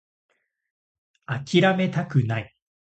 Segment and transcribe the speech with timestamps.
[1.27, 2.55] 諦めたくない